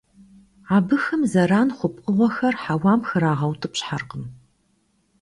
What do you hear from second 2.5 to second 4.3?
хьэуам храгъэутӀыпщхьэркъым.